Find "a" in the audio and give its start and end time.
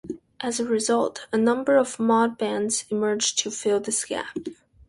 0.59-0.65, 1.31-1.37